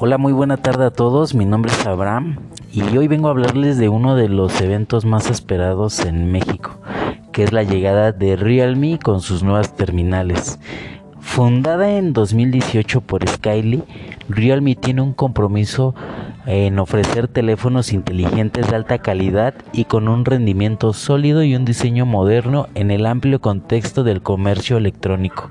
[0.00, 1.34] Hola, muy buena tarde a todos.
[1.34, 2.36] Mi nombre es Abraham
[2.72, 6.78] y hoy vengo a hablarles de uno de los eventos más esperados en México,
[7.32, 10.60] que es la llegada de Realme con sus nuevas terminales.
[11.18, 13.82] Fundada en 2018 por Skyly,
[14.28, 15.96] Realme tiene un compromiso
[16.48, 22.06] en ofrecer teléfonos inteligentes de alta calidad y con un rendimiento sólido y un diseño
[22.06, 25.50] moderno en el amplio contexto del comercio electrónico.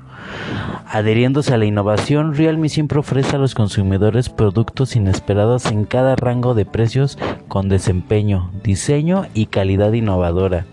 [0.88, 6.54] Adheriéndose a la innovación, Realme siempre ofrece a los consumidores productos inesperados en cada rango
[6.54, 10.66] de precios con desempeño, diseño y calidad innovadora.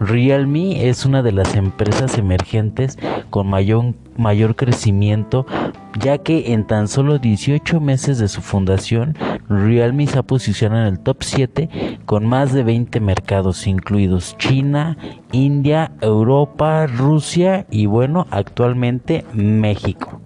[0.00, 2.98] Realme es una de las empresas emergentes
[3.30, 5.46] con mayor, mayor, crecimiento,
[5.98, 9.16] ya que en tan solo 18 meses de su fundación,
[9.48, 14.96] Realme se ha posicionado en el top 7 con más de 20 mercados, incluidos China,
[15.32, 20.20] India, Europa, Rusia y bueno, actualmente México.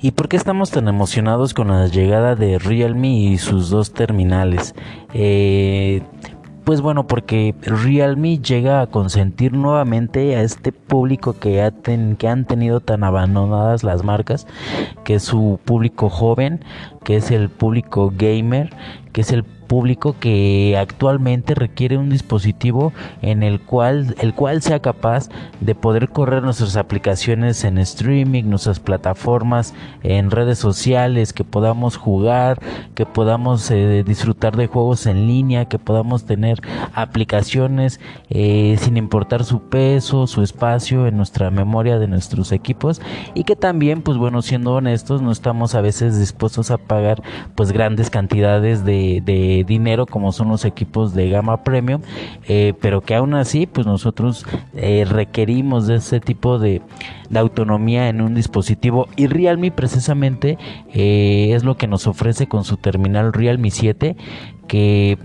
[0.00, 4.74] ¿Y por qué estamos tan emocionados con la llegada de Realme y sus dos terminales?
[5.14, 6.02] Eh,
[6.66, 11.72] pues bueno, porque Realme llega a consentir nuevamente a este público que,
[12.18, 14.48] que han tenido tan abandonadas las marcas,
[15.04, 16.64] que es su público joven,
[17.06, 18.70] que es el público gamer,
[19.12, 24.80] que es el público que actualmente requiere un dispositivo en el cual el cual sea
[24.80, 25.28] capaz
[25.60, 32.60] de poder correr nuestras aplicaciones en streaming, nuestras plataformas en redes sociales, que podamos jugar,
[32.94, 36.60] que podamos eh, disfrutar de juegos en línea, que podamos tener
[36.94, 43.00] aplicaciones eh, sin importar su peso, su espacio en nuestra memoria de nuestros equipos.
[43.34, 46.95] Y que también pues bueno siendo honestos no estamos a veces dispuestos a pagar
[47.54, 52.02] pues grandes cantidades de, de dinero como son los equipos de gama premium,
[52.48, 54.44] eh, pero que aún así pues nosotros
[54.74, 56.82] eh, requerimos de ese tipo de,
[57.34, 59.08] autonomía en un dispositivo.
[59.16, 60.58] Y Realme precisamente
[60.92, 64.16] eh, es lo que nos ofrece con su terminal Realme 7
[64.68, 65.18] que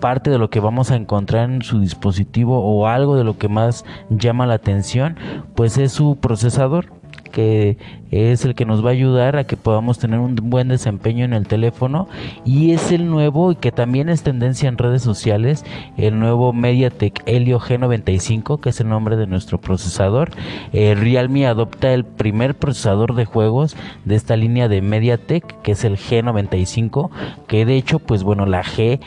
[0.00, 3.48] parte de lo que vamos a encontrar en su dispositivo o algo de lo que
[3.48, 5.16] más llama la atención
[5.54, 6.92] pues es su procesador
[7.36, 7.76] que
[8.10, 11.34] es el que nos va a ayudar a que podamos tener un buen desempeño en
[11.34, 12.08] el teléfono
[12.46, 15.62] y es el nuevo y que también es tendencia en redes sociales,
[15.98, 20.30] el nuevo MediaTek Helio G95 que es el nombre de nuestro procesador.
[20.72, 23.76] Eh, Realme adopta el primer procesador de juegos
[24.06, 27.10] de esta línea de MediaTek que es el G95
[27.46, 28.98] que de hecho pues bueno la G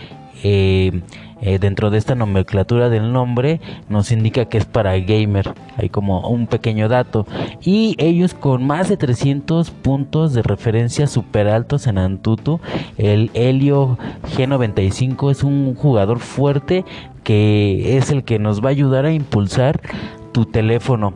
[0.44, 1.02] eh,
[1.42, 5.54] eh, dentro de esta nomenclatura del nombre nos indica que es para gamer.
[5.78, 7.26] Hay como un pequeño dato.
[7.62, 12.60] Y ellos con más de 300 puntos de referencia super altos en Antutu.
[12.98, 13.98] El Helio
[14.36, 16.86] G95 es un jugador fuerte
[17.24, 19.80] que es el que nos va a ayudar a impulsar
[20.32, 21.14] tu teléfono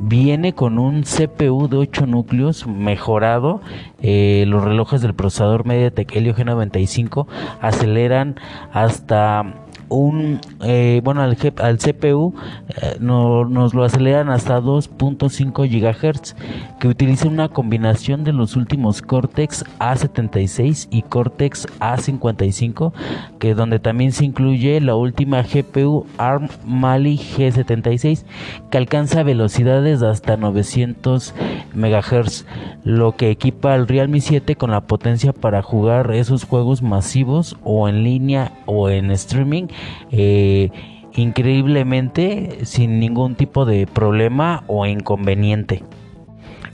[0.00, 3.60] viene con un CPU de 8 núcleos mejorado.
[4.02, 7.26] Eh, los relojes del procesador MediaTek Helio G95
[7.60, 8.40] aceleran
[8.72, 12.34] hasta un eh, bueno al, al CPU
[12.68, 16.36] eh, no, nos lo aceleran hasta 2.5 GHz
[16.78, 22.92] que utiliza una combinación de los últimos Cortex A76 y Cortex A55
[23.38, 28.24] que donde también se incluye la última GPU ARM Mali G76
[28.70, 31.34] que alcanza velocidades de hasta 900
[31.74, 32.46] MHz
[32.84, 37.88] lo que equipa al Realme 7 con la potencia para jugar esos juegos masivos o
[37.88, 39.66] en línea o en streaming
[40.10, 40.70] eh,
[41.14, 45.82] increíblemente sin ningún tipo de problema o inconveniente.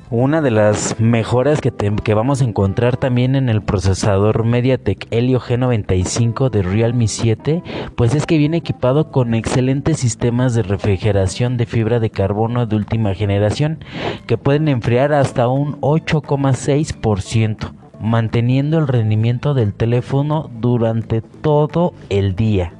[0.09, 6.49] Una de las mejoras que, vamos a encontrar también en el procesador MediaTek Helio G95
[6.49, 7.65] de Realme 7,
[7.97, 12.77] pues es que viene equipado con excelentes sistemas de refrigeración de fibra de carbono de
[12.77, 13.81] última generación
[14.28, 22.75] que pueden enfriar hasta un 8,6% manteniendo el rendimiento del teléfono durante todo el día.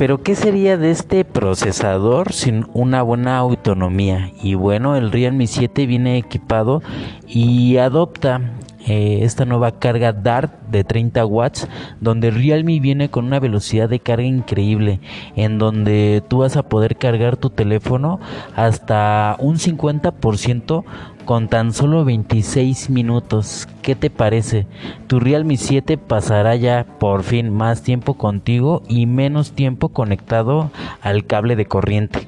[0.00, 4.32] Pero ¿qué sería de este procesador sin una buena autonomía?
[4.42, 6.82] Y bueno, el Realme 7 viene equipado
[7.28, 8.40] y adopta
[8.86, 11.68] eh, esta nueva carga DART de 30 watts
[12.00, 15.00] donde Realme viene con una velocidad de carga increíble
[15.36, 18.20] en donde tú vas a poder cargar tu teléfono
[18.56, 20.84] hasta un 50%
[21.24, 23.68] con tan solo 26 minutos.
[23.82, 24.66] ¿Qué te parece?
[25.06, 30.70] Tu Realme 7 pasará ya por fin más tiempo contigo y menos tiempo conectado
[31.02, 32.26] al cable de corriente.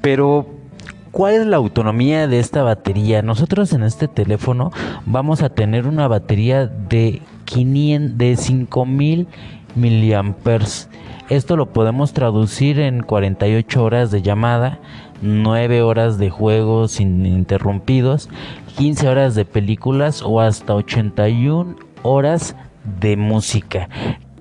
[0.00, 0.57] Pero
[1.18, 3.22] ¿Cuál es la autonomía de esta batería?
[3.22, 4.70] Nosotros en este teléfono
[5.04, 7.22] vamos a tener una batería de
[8.16, 9.26] de 5000
[9.74, 10.88] miliamperes.
[11.28, 14.78] Esto lo podemos traducir en 48 horas de llamada,
[15.20, 18.28] 9 horas de juegos ininterrumpidos,
[18.76, 21.74] 15 horas de películas o hasta 81
[22.04, 22.54] horas
[23.00, 23.88] de música.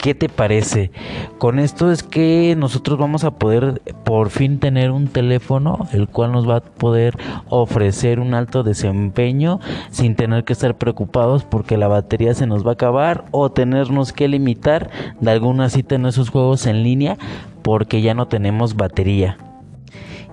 [0.07, 0.89] ¿Qué te parece?
[1.37, 6.31] Con esto es que nosotros vamos a poder por fin tener un teléfono el cual
[6.31, 7.17] nos va a poder
[7.49, 9.59] ofrecer un alto desempeño
[9.91, 14.13] sin tener que estar preocupados porque la batería se nos va a acabar o tenernos
[14.13, 14.89] que limitar
[15.19, 17.17] de alguna cita en esos juegos en línea
[17.61, 19.37] porque ya no tenemos batería.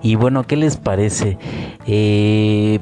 [0.05, 1.39] Y bueno, ¿qué les parece?
[1.87, 2.77] Eh,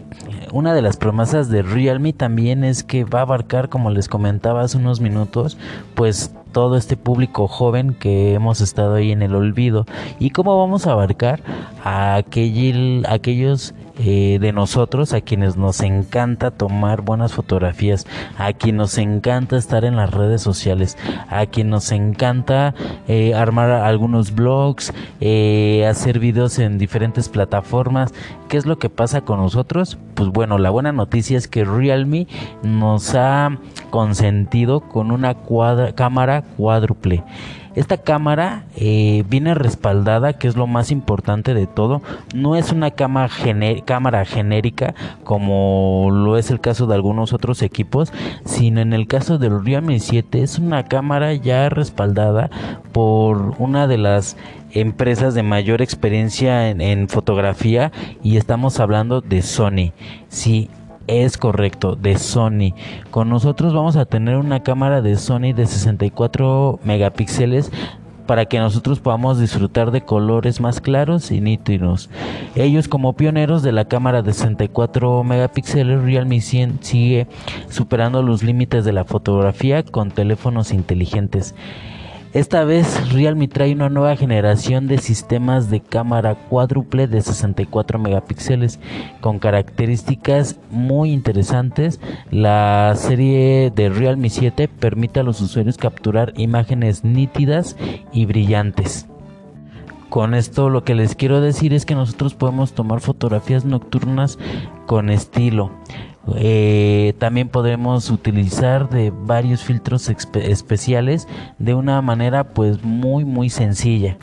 [0.52, 4.62] una de las promesas de Realme también es que va a abarcar, como les comentaba
[4.62, 5.58] hace unos minutos,
[5.96, 9.86] pues todo este público joven que hemos estado ahí en el olvido
[10.20, 11.42] y cómo vamos a abarcar
[11.81, 18.07] a aquellos eh, de nosotros a quienes nos encanta tomar buenas fotografías,
[18.38, 20.98] a quienes nos encanta estar en las redes sociales,
[21.30, 22.74] a quienes nos encanta
[23.07, 28.13] eh, armar algunos blogs, eh, hacer videos en diferentes plataformas.
[28.50, 29.98] ¿Qué es lo que pasa con nosotros?
[30.16, 32.28] Pues bueno, la buena noticia es que Realme
[32.63, 33.57] nos ha
[33.92, 35.36] consentido con una
[35.95, 37.24] cámara cuádruple.
[37.75, 42.02] Esta cámara eh, viene respaldada, que es lo más importante de todo.
[42.36, 43.28] No es una cámara
[44.25, 44.94] genérica
[45.24, 48.14] como lo es el caso de algunos otros equipos,
[48.46, 52.50] sino en el caso del Realme 7 es una cámara ya respaldada
[52.92, 54.38] por una de las
[54.72, 57.92] empresas de mayor experiencia en, en fotografía
[58.24, 59.94] y estamos hablando de Sony.
[60.30, 60.69] Sí,
[61.08, 62.74] es correcto, de Sony.
[63.12, 67.72] Con nosotros vamos a tener una cámara de Sony de 64 megapíxeles
[68.26, 72.10] para que nosotros podamos disfrutar de colores más claros y nítidos.
[72.56, 77.28] Ellos como pioneros de la cámara de 64 megapíxeles, Realme 100 sigue
[77.70, 81.54] superando los límites de la fotografía con teléfonos inteligentes.
[82.33, 88.80] Esta vez Realme trae una nueva generación de sistemas de cámara cuádruple de 64 megapíxeles
[89.21, 92.00] con características muy interesantes.
[92.31, 97.77] La serie de Realme 7 permite a los usuarios capturar imágenes nítidas
[98.12, 99.06] y brillantes.
[100.09, 104.39] Con esto lo que les quiero decir es que nosotros podemos tomar fotografías nocturnas
[104.88, 105.69] con estilo.
[106.36, 111.28] Eh, también podemos utilizar de varios filtros especiales
[111.60, 114.18] de una manera pues muy muy sencilla.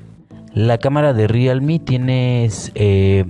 [0.54, 3.26] La cámara de Realme tiene eh,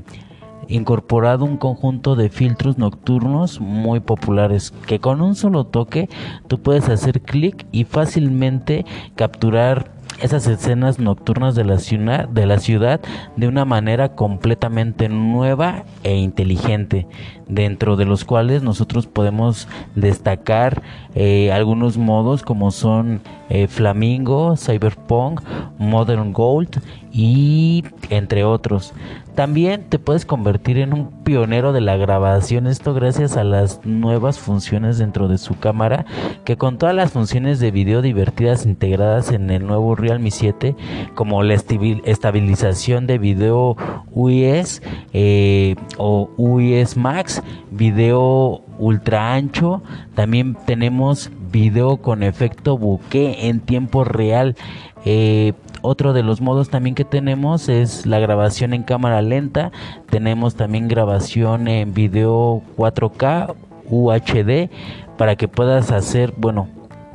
[0.69, 6.09] incorporado un conjunto de filtros nocturnos muy populares que con un solo toque
[6.47, 9.91] tú puedes hacer clic y fácilmente capturar
[10.21, 13.01] esas escenas nocturnas de la ciudad de la ciudad
[13.37, 17.07] de una manera completamente nueva e inteligente
[17.49, 20.83] dentro de los cuales nosotros podemos destacar
[21.15, 25.43] eh, algunos modos como son eh, Flamingo, Cyberpunk,
[25.79, 26.81] Modern Gold
[27.13, 28.93] y entre otros.
[29.35, 34.39] También te puedes convertir en un pionero de la grabación, esto gracias a las nuevas
[34.39, 36.05] funciones dentro de su cámara,
[36.45, 40.75] que con todas las funciones de video divertidas integradas en el nuevo Realme 7,
[41.15, 43.77] como la estabilización de video
[44.13, 44.83] UIS
[45.13, 49.83] eh, o UIS Max, video ultra ancho,
[50.15, 54.57] también tenemos video con efecto bokeh en tiempo real.
[55.05, 59.73] Eh, otro de los modos también que tenemos es la grabación en cámara lenta.
[60.11, 63.55] Tenemos también grabación en video 4K
[63.89, 64.71] UHD
[65.17, 66.69] para que puedas hacer, bueno,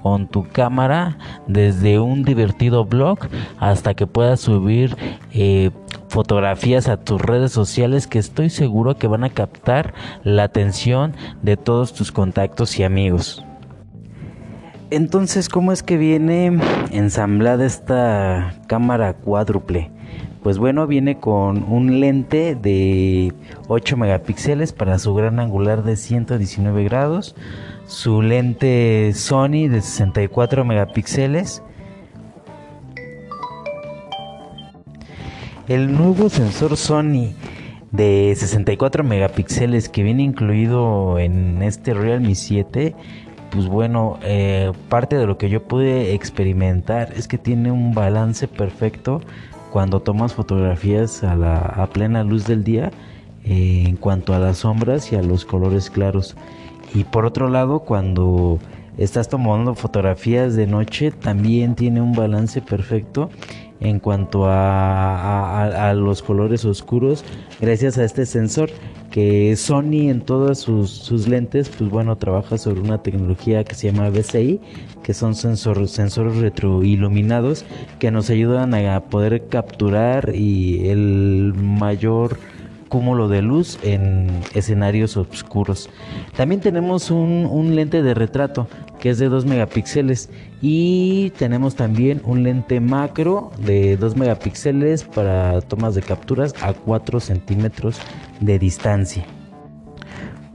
[0.05, 1.17] con tu cámara
[1.47, 3.17] desde un divertido blog
[3.57, 4.95] hasta que puedas subir
[5.33, 5.71] eh,
[6.09, 11.57] fotografías a tus redes sociales que estoy seguro que van a captar la atención de
[11.57, 13.43] todos tus contactos y amigos.
[14.91, 16.59] Entonces, ¿cómo es que viene
[16.91, 19.89] ensamblada esta cámara cuádruple?
[20.43, 23.33] Pues bueno, viene con un lente de
[23.67, 27.35] 8 megapíxeles para su gran angular de 119 grados,
[27.87, 31.63] su lente Sony de 64 megapíxeles,
[35.67, 37.33] el nuevo sensor Sony
[37.89, 42.93] de 64 megapíxeles que viene incluido en este Realme 7
[43.55, 48.49] pues bueno, eh, parte de lo que yo pude experimentar es que tiene un balance
[48.49, 49.21] perfecto
[49.71, 52.91] cuando tomas fotografías a, la, plena luz del día
[53.45, 56.35] eh, en cuanto a las sombras y a los colores claros.
[56.93, 58.59] Y por otro lado, cuando
[58.97, 63.29] estás tomando fotografías de noche, también tiene un balance perfecto
[63.79, 67.23] en cuanto a, los colores oscuros
[67.61, 68.69] gracias a este sensor
[69.15, 74.09] que Sony en todas sus, lentes, pues bueno, trabaja sobre una tecnología que se llama
[74.09, 74.59] BCI,
[75.03, 77.63] que son sensor, sensores retroiluminados
[77.97, 82.37] que nos ayudan a poder capturar y el mayor
[82.89, 85.89] cúmulo de luz en escenarios oscuros.
[86.35, 88.67] También tenemos un, lente de retrato
[88.99, 90.29] que es de 2 megapíxeles
[90.61, 97.19] y tenemos también un lente macro de 2 megapíxeles para tomas de capturas a 4
[97.19, 97.99] centímetros
[98.39, 99.25] de distancia.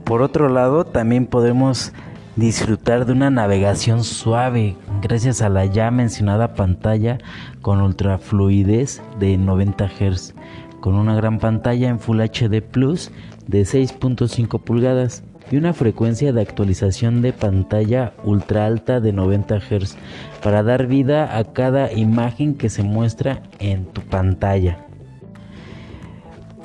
[0.03, 1.93] Por otro lado, también podemos
[2.35, 7.17] disfrutar de una navegación suave gracias a la ya mencionada pantalla
[7.61, 10.33] con ultrafluidez de 90 Hz,
[10.81, 13.11] con una gran pantalla en Full HD Plus
[13.47, 19.95] de 6.5 pulgadas y una frecuencia de actualización de pantalla ultra alta de 90 Hz
[20.43, 24.85] para dar vida a cada imagen que se muestra en tu pantalla.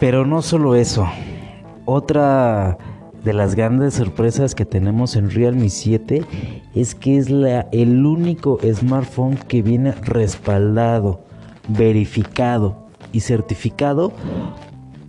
[0.01, 1.07] Pero no solo eso,
[1.85, 2.79] otra
[3.23, 6.25] de las grandes sorpresas que tenemos en Realme 7
[6.75, 7.29] es que es
[7.73, 11.25] el único smartphone que viene respaldado,
[11.69, 14.13] verificado y certificado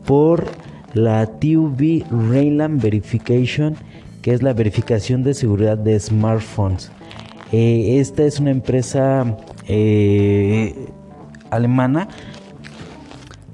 [0.06, 0.46] por
[0.94, 3.76] la TUV Rayland Verification,
[4.22, 6.92] que es la verificación de seguridad de smartphones.
[7.52, 9.38] Eh, esta es una empresa
[9.68, 10.90] eh,
[11.50, 12.10] alemana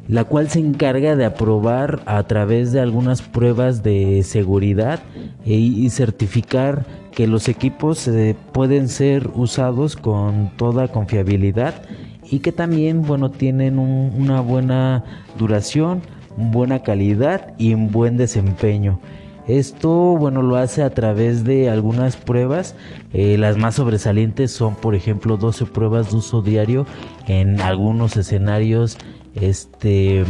[0.08, 5.00] la cual se encarga de aprobar a través de algunas pruebas de seguridad
[5.46, 11.84] e, y certificar que los equipos eh, pueden ser usados con toda confiabilidad
[12.34, 15.04] y que también bueno tienen una buena
[15.38, 16.02] duración
[16.38, 19.00] buena calidad y un buen desempeño.
[19.48, 22.76] Esto, bueno, lo hace a través de algunas pruebas.
[23.12, 26.86] Eh, las más sobresalientes son, por ejemplo, 12 pruebas de uso diario
[27.28, 28.98] en algunos escenarios
[29.36, 30.24] este,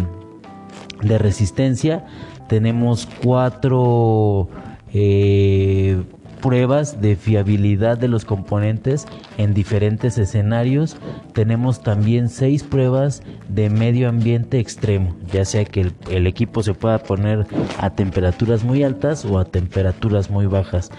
[1.03, 2.05] de resistencia.
[2.49, 4.49] Tenemos cuatro
[4.93, 6.01] eh,
[6.43, 9.07] pruebas de fiabilidad de los componentes
[9.37, 10.97] en diferentes escenarios.
[11.31, 16.99] Tenemos también seis pruebas de medio ambiente extremo, ya sea que el, equipo se pueda
[16.99, 17.47] poner
[17.79, 20.91] a temperaturas muy altas o a temperaturas muy bajas.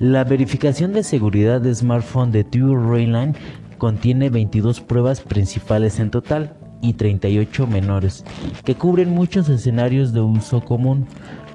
[0.00, 3.36] La verificación de seguridad de smartphone de Tour Rayline
[3.78, 8.24] contiene 22 pruebas principales en total y 38 menores,
[8.64, 11.06] que cubren muchos escenarios de uso común.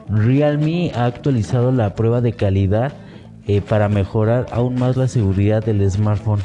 [0.08, 2.94] Realme ha actualizado la prueba de calidad
[3.48, 6.42] eh, para mejorar aún más la seguridad del smartphone,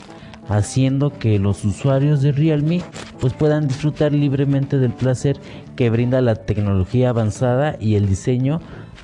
[0.49, 2.83] haciendo que los usuarios de Realme
[3.21, 5.39] pues puedan disfrutar libremente del placer
[5.77, 8.61] que brinda la tecnología avanzada y el diseño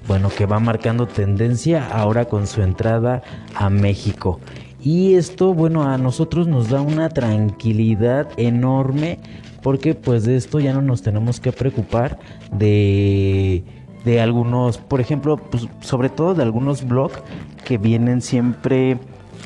[0.07, 3.23] bueno que va marcando tendencia ahora con su entrada
[3.55, 4.41] a México.
[4.83, 9.19] Y esto, bueno, a nosotros nos da una tranquilidad enorme
[9.63, 12.19] porque pues de esto ya no nos tenemos que preocupar
[12.53, 13.65] de
[14.05, 17.19] de algunos, por ejemplo, pues, sobre todo de algunos blogs
[17.65, 18.99] que vienen siempre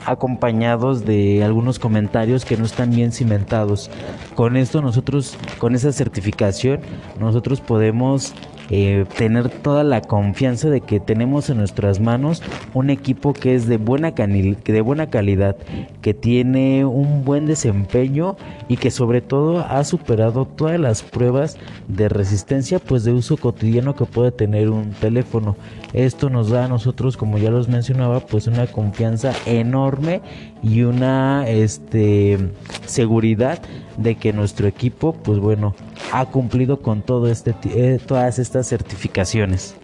[0.04, 3.90] acompañados de algunos comentarios que no están bien cimentados.
[4.34, 6.80] Con esto nosotros, con esa certificación,
[7.18, 8.34] nosotros podemos
[8.70, 12.42] eh, tener toda la confianza de que tenemos en nuestras manos
[12.74, 15.56] un equipo que es de buena, de buena calidad,
[16.02, 18.36] que tiene un buen desempeño
[18.68, 21.56] y que sobre todo ha superado todas las pruebas
[21.88, 25.56] de resistencia pues de uso cotidiano que puede tener un teléfono.
[25.94, 30.20] Esto nos da a nosotros, como ya los mencionaba, pues una confianza enorme
[30.62, 32.38] y una este
[32.86, 33.60] seguridad
[33.96, 35.74] de que nuestro equipo pues bueno
[36.12, 39.76] ha cumplido con este eh, todas estas certificaciones.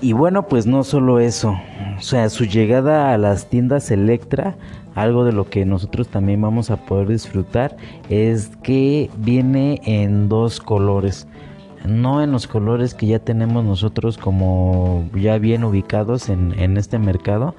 [0.00, 1.56] Y bueno, pues no solo eso,
[1.98, 4.56] o sea, su llegada a las tiendas Electra,
[4.94, 7.76] algo de lo que nosotros también vamos a poder disfrutar,
[8.08, 11.26] es que viene en dos colores.
[11.86, 17.54] No en los colores que ya tenemos nosotros como ya bien ubicados en este mercado.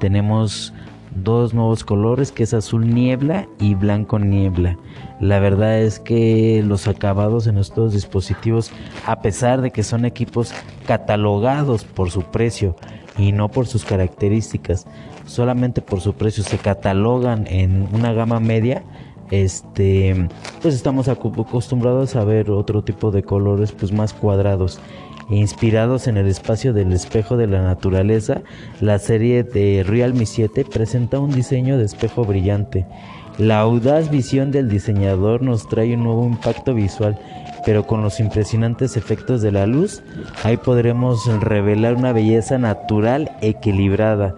[0.00, 0.72] Tenemos
[1.14, 4.78] dos nuevos colores que es azul niebla y blanco niebla.
[5.20, 8.70] La verdad es que los acabados en estos dispositivos,
[9.06, 10.52] a pesar de que son equipos
[10.86, 12.76] catalogados por su precio
[13.16, 14.86] y no por sus características,
[15.26, 18.82] solamente por su precio se catalogan en una gama media,
[19.30, 20.28] este
[20.62, 24.80] pues estamos acostumbrados a ver otro tipo de colores pues más cuadrados
[25.30, 28.42] inspirados en el espacio del espejo de la naturaleza,
[28.80, 32.86] la serie de Realme 7 presenta un diseño de espejo brillante.
[33.38, 37.18] La audaz visión del diseñador nos trae un nuevo impacto visual,
[37.64, 40.02] pero con los impresionantes efectos de la luz,
[40.42, 44.34] ahí podremos revelar una belleza natural equilibrada,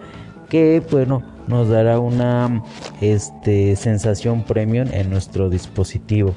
[0.49, 2.63] que bueno, nos dará una
[2.99, 6.35] este, sensación premium en nuestro dispositivo.